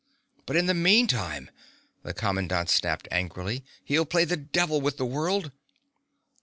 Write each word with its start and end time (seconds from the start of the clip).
"But 0.47 0.55
in 0.55 0.65
the 0.65 0.73
meantime," 0.73 1.51
the 2.01 2.11
commandant 2.15 2.71
snapped 2.71 3.07
angrily, 3.11 3.63
"he'll 3.85 4.03
play 4.07 4.25
the 4.25 4.35
devil 4.35 4.81
with 4.81 4.97
the 4.97 5.05
world." 5.05 5.51